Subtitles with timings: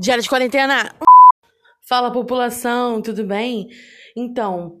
[0.00, 0.94] Diário de quarentena!
[1.88, 3.68] Fala população, tudo bem?
[4.16, 4.78] Então,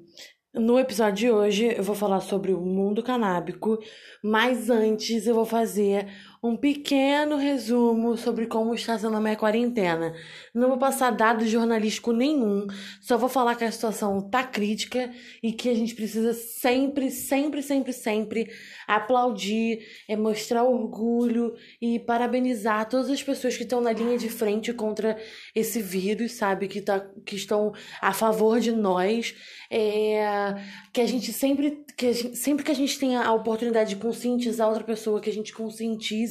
[0.54, 3.80] no episódio de hoje eu vou falar sobre o mundo canábico,
[4.22, 6.06] mas antes eu vou fazer
[6.42, 10.14] um pequeno resumo sobre como está sendo a minha quarentena.
[10.54, 12.66] Não vou passar dado jornalístico nenhum,
[13.00, 15.10] só vou falar que a situação tá crítica
[15.42, 18.50] e que a gente precisa sempre, sempre, sempre, sempre
[18.86, 24.72] aplaudir, é mostrar orgulho e parabenizar todas as pessoas que estão na linha de frente
[24.72, 25.18] contra
[25.54, 26.68] esse vírus, sabe?
[26.68, 29.34] Que, tá, que estão a favor de nós.
[29.70, 30.54] É,
[30.92, 33.96] que a gente sempre que a gente, sempre que a gente tenha a oportunidade de
[33.96, 36.27] conscientizar outra pessoa, que a gente conscientize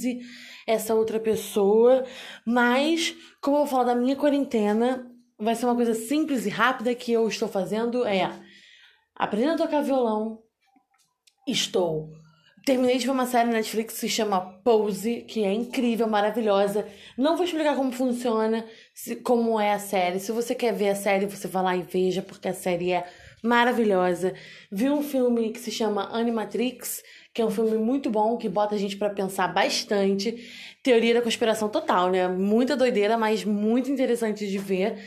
[0.66, 2.06] essa outra pessoa.
[2.46, 6.94] Mas, como eu vou falar da minha quarentena, vai ser uma coisa simples e rápida
[6.96, 8.32] que eu estou fazendo é
[9.16, 10.40] aprendendo a tocar violão.
[11.48, 12.10] Estou
[12.68, 16.86] Terminei de ver uma série na Netflix que se chama Pose, que é incrível, maravilhosa.
[17.18, 18.66] Não vou explicar como funciona,
[19.24, 20.20] como é a série.
[20.20, 23.08] Se você quer ver a série, você vai lá e veja, porque a série é
[23.44, 24.34] maravilhosa.
[24.72, 28.76] Vi um filme que se chama Animatrix, que é um filme muito bom, que bota
[28.76, 30.36] a gente para pensar bastante.
[30.84, 32.28] Teoria da conspiração total, né?
[32.28, 34.98] Muita doideira, mas muito interessante de ver.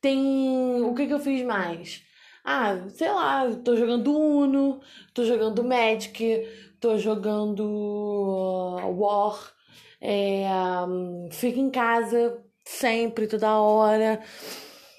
[0.00, 0.82] Tem.
[0.82, 2.02] O que, que eu fiz mais?
[2.44, 4.80] Ah, sei lá, tô jogando Uno,
[5.14, 6.46] tô jogando Magic,
[6.78, 9.54] tô jogando uh, War,
[9.98, 10.46] é,
[10.86, 14.20] um, fico em casa sempre, toda hora,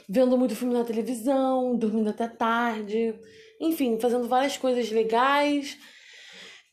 [0.08, 3.14] vendo muito filme na televisão, dormindo até tarde,
[3.60, 5.78] enfim, fazendo várias coisas legais,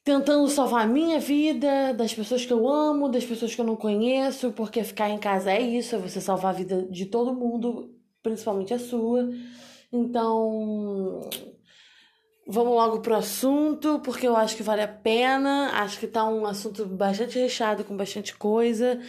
[0.05, 3.77] tentando salvar a minha vida, das pessoas que eu amo, das pessoas que eu não
[3.77, 7.95] conheço, porque ficar em casa é isso, é você salvar a vida de todo mundo,
[8.23, 9.31] principalmente a sua.
[9.93, 11.21] Então,
[12.47, 15.71] Vamos logo pro assunto, porque eu acho que vale a pena.
[15.75, 19.01] Acho que tá um assunto bastante recheado, com bastante coisa,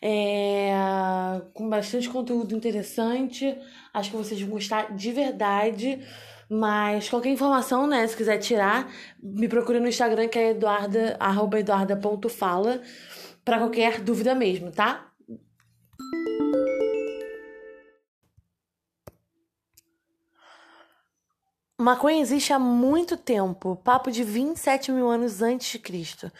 [0.00, 0.72] é,
[1.52, 3.58] com bastante conteúdo interessante.
[3.92, 6.00] Acho que vocês vão gostar de verdade.
[6.48, 8.88] Mas qualquer informação, né, se quiser tirar,
[9.20, 12.80] me procure no Instagram, que é eduarda, arroba eduarda.fala,
[13.44, 15.10] pra qualquer dúvida mesmo, tá?
[21.86, 26.32] Maconha existe há muito tempo, papo de 27 mil anos antes de Cristo.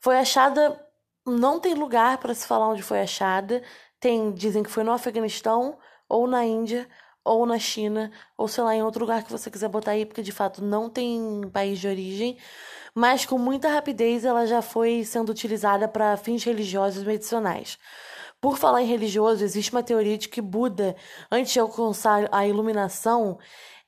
[0.00, 0.76] Foi achada,
[1.24, 3.62] não tem lugar para se falar onde foi achada.
[4.00, 5.78] Tem, dizem que foi no Afeganistão,
[6.08, 6.88] ou na Índia,
[7.24, 10.20] ou na China, ou sei lá, em outro lugar que você quiser botar aí, porque
[10.20, 12.36] de fato não tem país de origem.
[12.92, 17.78] Mas com muita rapidez ela já foi sendo utilizada para fins religiosos e medicinais.
[18.40, 20.96] Por falar em religioso, existe uma teoria de que Buda,
[21.30, 23.38] antes de alcançar a iluminação,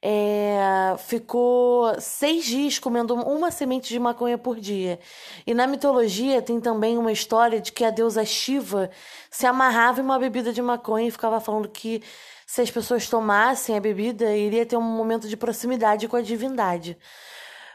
[0.02, 4.98] é, ficou seis dias comendo uma semente de maconha por dia.
[5.46, 8.90] E na mitologia tem também uma história de que a deusa Shiva
[9.30, 12.02] se amarrava em uma bebida de maconha e ficava falando que
[12.46, 16.98] se as pessoas tomassem a bebida, iria ter um momento de proximidade com a divindade.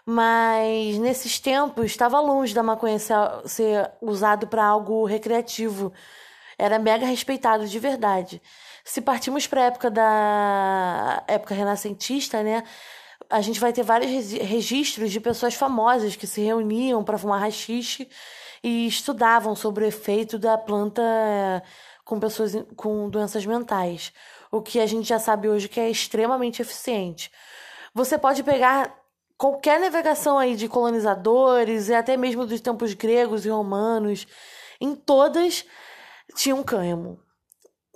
[0.05, 3.15] Mas nesses tempos estava longe da maconha ser,
[3.45, 5.93] ser usado para algo recreativo.
[6.57, 8.41] Era mega respeitado de verdade.
[8.87, 12.63] Se partimos para a época da época renascentista, né?
[13.29, 18.07] A gente vai ter vários registros de pessoas famosas que se reuniam para fumar rachixe
[18.63, 21.01] e estudavam sobre o efeito da planta
[22.05, 24.13] com pessoas com doenças mentais,
[24.51, 27.31] o que a gente já sabe hoje que é extremamente eficiente.
[27.93, 28.95] Você pode pegar
[29.35, 34.27] qualquer navegação aí de colonizadores e até mesmo dos tempos gregos e romanos,
[34.79, 35.65] em todas
[36.35, 37.24] tinha um cânhamo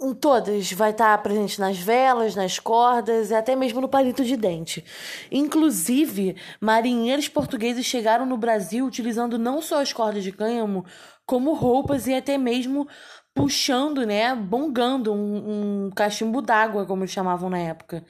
[0.02, 4.38] em todas vai estar presente nas velas, nas cordas e até mesmo no palito de
[4.38, 4.84] dente.
[5.32, 10.86] Inclusive, marinheiros portugueses chegaram no Brasil utilizando não só as cordas de cânhamo,
[11.26, 12.88] como roupas e até mesmo
[13.34, 18.04] puxando, né, bongando um, um cachimbo d'água, como eles chamavam na época.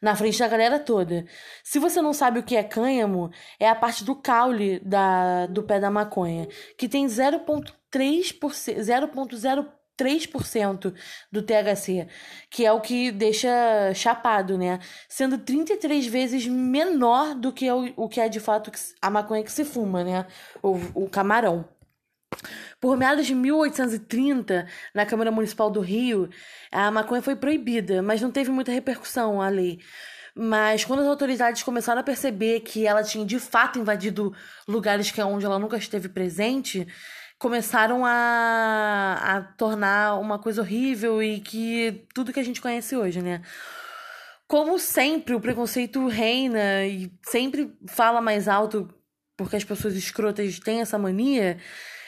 [0.00, 1.24] Na frente da galera toda.
[1.62, 5.62] Se você não sabe o que é cânhamo, é a parte do caule da, do
[5.62, 9.66] pé da maconha, que tem 0,3%, 0,0
[9.98, 10.94] 3%
[11.30, 12.08] do THC,
[12.50, 13.48] que é o que deixa
[13.94, 14.78] chapado, né?
[15.08, 19.52] Sendo 33 vezes menor do que o, o que é de fato a maconha que
[19.52, 20.26] se fuma, né?
[20.62, 21.68] O, o camarão.
[22.80, 26.28] Por meados de 1830, na Câmara Municipal do Rio,
[26.70, 29.78] a maconha foi proibida, mas não teve muita repercussão a lei.
[30.34, 34.34] Mas quando as autoridades começaram a perceber que ela tinha de fato invadido
[34.66, 36.86] lugares que é onde ela nunca esteve presente,
[37.42, 43.20] começaram a, a tornar uma coisa horrível e que tudo que a gente conhece hoje,
[43.20, 43.42] né?
[44.46, 48.88] Como sempre, o preconceito reina e sempre fala mais alto
[49.36, 51.58] porque as pessoas escrotas têm essa mania.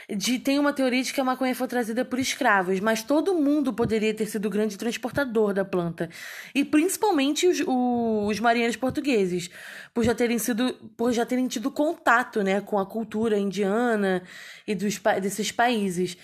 [0.09, 3.73] De tem uma teoria de que a maconha foi trazida por escravos, mas todo mundo
[3.73, 6.09] poderia ter sido o grande transportador da planta.
[6.55, 9.51] E principalmente os, os marinheiros portugueses,
[9.93, 14.23] por já terem sido por já terem tido contato, né, com a cultura indiana
[14.67, 16.17] e dos desses países.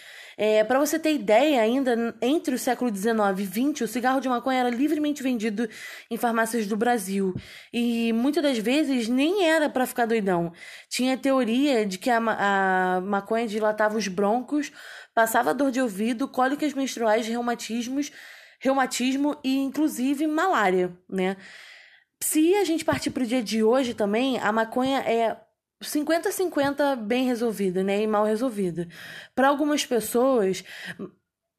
[0.42, 4.28] É, para você ter ideia, ainda entre o século XIX e XX, o cigarro de
[4.28, 5.68] maconha era livremente vendido
[6.10, 7.34] em farmácias do Brasil.
[7.70, 10.50] E muitas das vezes nem era para ficar doidão.
[10.88, 14.72] Tinha a teoria de que a, a maconha dilatava os broncos,
[15.14, 18.10] passava dor de ouvido, cólicas menstruais, reumatismos,
[18.58, 21.36] reumatismo e inclusive malária, né?
[22.18, 25.36] Se a gente partir para o dia de hoje também, a maconha é
[25.82, 28.02] 50-50 bem resolvida, né?
[28.02, 28.88] E mal resolvida.
[29.34, 30.62] Para algumas pessoas,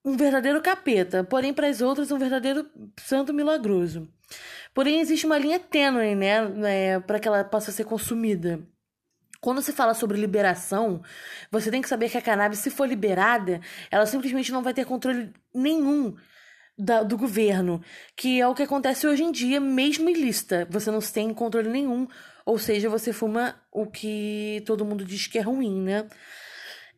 [0.03, 4.07] um verdadeiro capeta, porém para as outras um verdadeiro santo milagroso.
[4.73, 8.62] Porém existe uma linha tênue, né, né para que ela possa ser consumida.
[9.39, 11.01] Quando se fala sobre liberação,
[11.51, 13.59] você tem que saber que a cannabis, se for liberada,
[13.89, 16.15] ela simplesmente não vai ter controle nenhum
[16.83, 17.81] da, do governo,
[18.16, 20.68] que é o que acontece hoje em dia, mesmo ilícita.
[20.69, 22.07] Você não tem controle nenhum
[22.45, 26.07] ou seja, você fuma o que todo mundo diz que é ruim, né?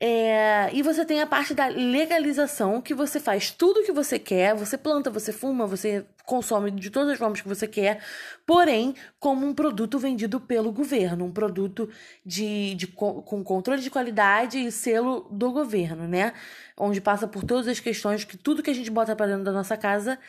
[0.06, 4.20] É, e você tem a parte da legalização, que você faz tudo o que você
[4.20, 8.04] quer, você planta, você fuma, você consome de todas as formas que você quer,
[8.46, 11.90] porém, como um produto vendido pelo governo, um produto
[12.26, 16.34] de, de, com controle de qualidade e selo do governo, né?
[16.78, 19.54] Onde passa por todas as questões que tudo que a gente bota para dentro da
[19.54, 20.20] nossa casa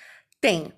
[0.40, 0.72] tem.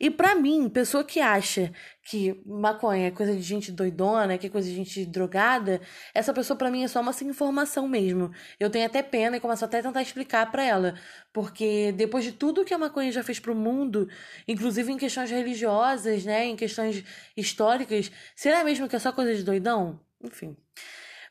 [0.00, 1.72] E para mim, pessoa que acha
[2.04, 5.80] que maconha é coisa de gente doidona, que é coisa de gente drogada,
[6.14, 8.30] essa pessoa para mim é só uma sem informação mesmo.
[8.60, 10.94] Eu tenho até pena e começo até a tentar explicar para ela,
[11.32, 14.08] porque depois de tudo que a maconha já fez pro mundo,
[14.46, 17.04] inclusive em questões religiosas, né, em questões
[17.36, 20.00] históricas, será mesmo que é só coisa de doidão?
[20.22, 20.56] Enfim.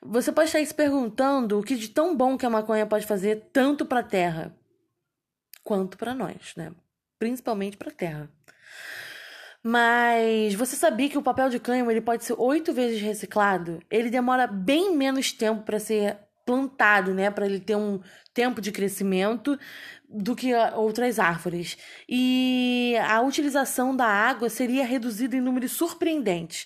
[0.01, 3.47] Você pode estar se perguntando o que de tão bom que a maconha pode fazer
[3.51, 4.55] tanto para a Terra
[5.63, 6.71] quanto para nós, né?
[7.19, 8.29] Principalmente para a Terra.
[9.63, 13.79] Mas você sabia que o papel de cânhamo ele pode ser oito vezes reciclado?
[13.89, 17.99] Ele demora bem menos tempo para ser plantado, né, para ele ter um
[18.33, 19.59] tempo de crescimento
[20.07, 21.77] do que outras árvores.
[22.07, 26.65] E a utilização da água seria reduzida em números surpreendentes.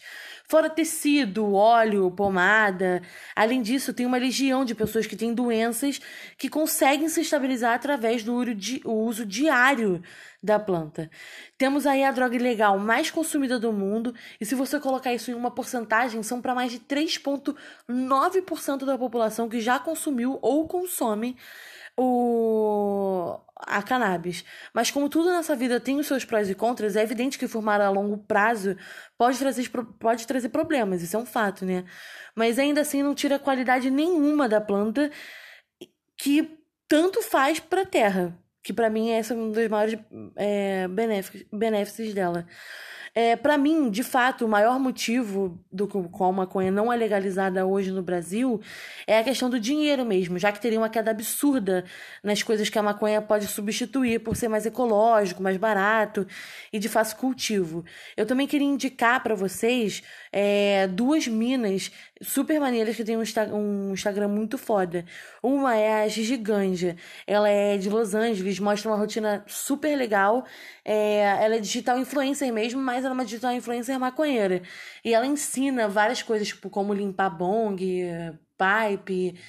[0.52, 3.02] Fora tecido, óleo, pomada.
[3.34, 6.02] Além disso, tem uma legião de pessoas que têm doenças
[6.38, 8.36] que conseguem se estabilizar através do
[8.84, 10.04] uso diário
[10.44, 11.10] da planta.
[11.58, 15.36] Temos aí a droga ilegal mais consumida do mundo, e se você colocar isso em
[15.36, 21.38] uma porcentagem, são para mais de 3,9% da população que já consumiu ou consome
[21.96, 24.44] o a cannabis.
[24.74, 27.82] Mas como tudo nessa vida tem os seus prós e contras, é evidente que fumar
[27.82, 28.76] a longo prazo
[29.18, 29.70] pode trazer,
[30.00, 31.86] pode trazer problemas, isso é um fato, né?
[32.36, 35.12] Mas ainda assim não tira qualidade nenhuma da planta
[36.18, 40.00] que tanto faz para a terra, que para mim é um dos maiores
[40.36, 40.88] é,
[41.52, 42.46] benefícios dela.
[43.14, 47.66] É, para mim, de fato, o maior motivo do qual a maconha não é legalizada
[47.66, 48.62] hoje no Brasil
[49.06, 51.84] é a questão do dinheiro mesmo, já que teria uma queda absurda
[52.24, 56.26] nas coisas que a maconha pode substituir por ser mais ecológico, mais barato
[56.72, 57.84] e de fácil cultivo.
[58.16, 61.92] Eu também queria indicar para vocês é, duas minas
[62.22, 63.24] super maneiras que tem um,
[63.54, 65.06] um, Instagram muito foda.
[65.42, 66.96] Uma é a Gigi Ganja.
[67.26, 70.46] Ela é de Los Angeles, mostra uma rotina super legal.
[70.86, 74.62] É, ela é digital influencer mesmo, mas ela é uma digital influencer maconheira.
[75.04, 77.78] E ela ensina várias coisas, tipo como limpar bong,
[78.58, 79.40] pipe,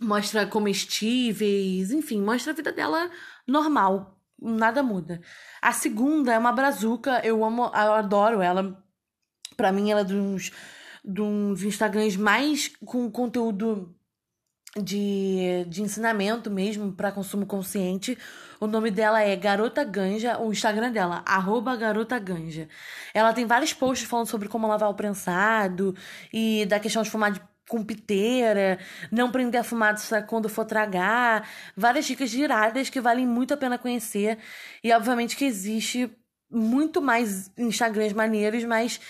[0.00, 3.10] mostra comestíveis, enfim, mostra a vida dela
[3.46, 4.18] normal.
[4.40, 5.20] Nada muda.
[5.62, 8.82] A segunda é uma brazuca, eu amo, eu adoro ela.
[9.56, 10.50] Pra mim, ela é dos
[11.04, 13.94] de uns Instagrams mais com conteúdo
[14.76, 18.18] de, de ensinamento mesmo para consumo consciente.
[18.58, 22.68] O nome dela é Garota Ganja, o Instagram dela, arroba Garota Ganja.
[23.12, 25.94] Ela tem vários posts falando sobre como lavar o prensado
[26.32, 28.78] e da questão de fumar de, com piteira,
[29.10, 33.78] não prender a fumaça quando for tragar, várias dicas giradas que valem muito a pena
[33.78, 34.38] conhecer.
[34.82, 36.10] E obviamente que existe
[36.50, 39.00] muito mais Instagrams maneiros, mas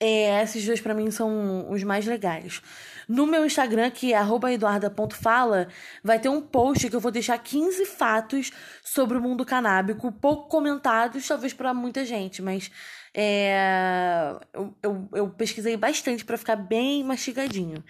[0.00, 2.62] é, esses dois para mim são os mais legais.
[3.06, 4.20] No meu Instagram, que é
[4.52, 5.68] eduarda.fala,
[6.02, 8.50] vai ter um post que eu vou deixar 15 fatos
[8.82, 12.70] sobre o mundo canábico, pouco comentados, talvez para muita gente, mas
[13.12, 17.84] é, eu, eu, eu pesquisei bastante para ficar bem mastigadinho.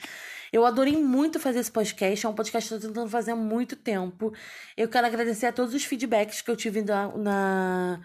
[0.52, 3.36] Eu adorei muito fazer esse podcast, é um podcast que eu tô tentando fazer há
[3.36, 4.32] muito tempo.
[4.76, 8.00] Eu quero agradecer a todos os feedbacks que eu tive na, na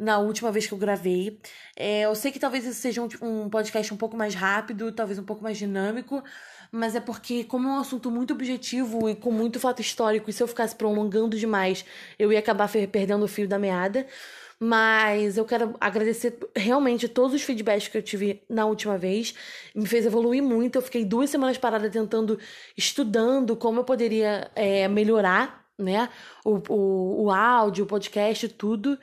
[0.00, 1.38] na última vez que eu gravei.
[1.76, 5.18] É, eu sei que talvez esse seja um, um podcast um pouco mais rápido, talvez
[5.18, 6.24] um pouco mais dinâmico,
[6.72, 10.32] mas é porque, como é um assunto muito objetivo e com muito fato histórico, e
[10.32, 11.84] se eu ficasse prolongando demais,
[12.18, 14.06] eu ia acabar perdendo o fio da meada.
[14.62, 19.34] Mas eu quero agradecer realmente todos os feedbacks que eu tive na última vez.
[19.74, 20.76] Me fez evoluir muito.
[20.76, 22.38] Eu fiquei duas semanas parada tentando,
[22.76, 26.10] estudando como eu poderia é, melhorar, né?
[26.44, 28.98] O, o, o áudio, o podcast, tudo.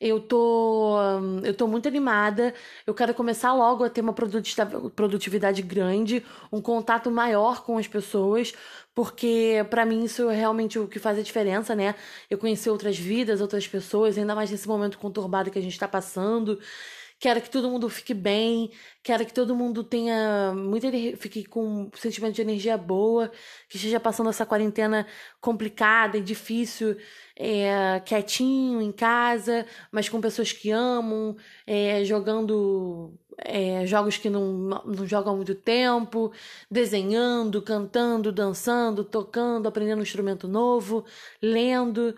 [0.00, 0.96] Eu tô,
[1.44, 2.54] eu tô muito animada.
[2.86, 8.52] Eu quero começar logo a ter uma produtividade grande, um contato maior com as pessoas,
[8.94, 11.94] porque para mim isso é realmente o que faz a diferença, né?
[12.30, 15.86] Eu conhecer outras vidas, outras pessoas, ainda mais nesse momento conturbado que a gente tá
[15.86, 16.58] passando.
[17.20, 18.70] Quero que todo mundo fique bem,
[19.02, 23.30] quero que todo mundo tenha muita fique com um sentimento de energia boa,
[23.68, 25.06] que esteja passando essa quarentena
[25.38, 26.96] complicada e difícil,
[27.36, 31.36] é, quietinho em casa, mas com pessoas que amam,
[31.66, 36.32] é, jogando é, jogos que não, não jogam há muito tempo,
[36.70, 41.04] desenhando, cantando, dançando, tocando, aprendendo um instrumento novo,
[41.42, 42.14] lendo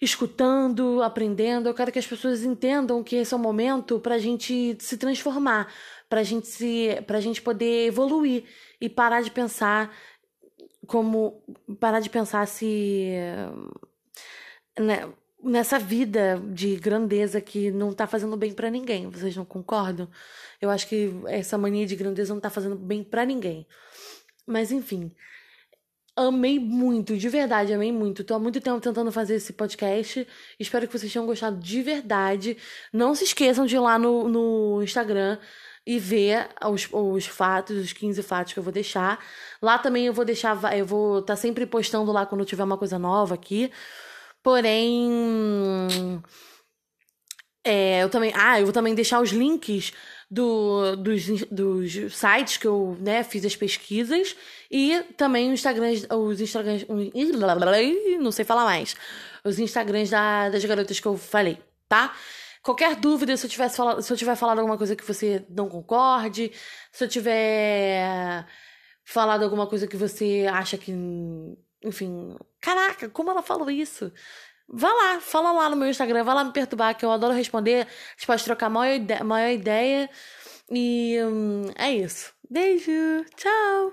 [0.00, 1.68] escutando, aprendendo.
[1.68, 4.96] Eu quero que as pessoas entendam que esse é o momento para a gente se
[4.96, 5.72] transformar,
[6.08, 8.44] para gente se, para gente poder evoluir
[8.80, 9.94] e parar de pensar
[10.86, 11.42] como
[11.78, 13.12] parar de pensar se
[14.78, 15.08] né,
[15.42, 19.08] nessa vida de grandeza que não tá fazendo bem para ninguém.
[19.10, 20.08] Vocês não concordam?
[20.60, 23.66] Eu acho que essa mania de grandeza não tá fazendo bem para ninguém.
[24.46, 25.12] Mas enfim,
[26.26, 28.24] amei muito, de verdade, amei muito.
[28.24, 30.26] Tô há muito tempo tentando fazer esse podcast.
[30.58, 32.56] Espero que vocês tenham gostado de verdade.
[32.92, 35.38] Não se esqueçam de ir lá no, no Instagram
[35.86, 39.18] e ver os, os fatos, os 15 fatos que eu vou deixar.
[39.62, 42.76] Lá também eu vou deixar, eu vou estar tá sempre postando lá quando tiver uma
[42.76, 43.70] coisa nova aqui.
[44.42, 46.20] Porém,
[47.68, 49.92] é, eu também, ah, eu vou também deixar os links
[50.30, 54.36] do, dos, dos sites que eu né, fiz as pesquisas
[54.70, 56.86] e também os Instagrams, os Instagrams,
[58.20, 58.94] não sei falar mais,
[59.44, 61.58] os Instagrams da, das garotas que eu falei,
[61.88, 62.14] tá?
[62.62, 65.68] Qualquer dúvida, se eu, tivesse falado, se eu tiver falado alguma coisa que você não
[65.68, 66.52] concorde,
[66.92, 68.44] se eu tiver
[69.04, 70.92] falado alguma coisa que você acha que,
[71.82, 74.12] enfim, caraca, como ela falou isso?
[74.70, 77.86] Vá lá, fala lá no meu Instagram, vai lá me perturbar, que eu adoro responder.
[77.86, 80.10] A gente pode trocar maior, ide maior ideia.
[80.70, 82.34] E hum, é isso.
[82.50, 83.86] Beijo, tchau!